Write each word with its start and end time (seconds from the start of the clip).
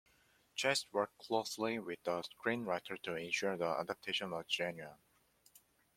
Chase 0.55 0.87
worked 0.91 1.19
closely 1.19 1.77
with 1.77 2.01
the 2.05 2.23
screenwriter 2.23 2.99
to 3.03 3.13
ensure 3.13 3.55
the 3.55 3.67
adaptation 3.79 4.31
was 4.31 4.45
genuine. 4.47 4.97